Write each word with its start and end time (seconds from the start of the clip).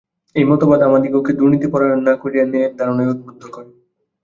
এই 0.35 0.45
মতবাদ 0.49 0.79
আমাদিগকে 0.83 1.31
দুর্নীতিপরায়ণ 1.33 1.99
না 2.07 2.13
করিয়া 2.21 2.45
ন্যায়ের 2.45 2.73
ধারণায় 2.79 3.11
উদ্বুদ্ধ 3.13 3.43
করে। 3.47 3.69